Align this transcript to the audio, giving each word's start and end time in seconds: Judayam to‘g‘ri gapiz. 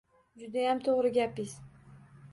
Judayam 0.43 0.81
to‘g‘ri 0.87 1.13
gapiz. 1.21 1.57